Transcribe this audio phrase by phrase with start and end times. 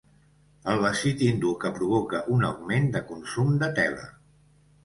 [0.71, 4.09] El vestit hindú que provoca un augment de consum de tela.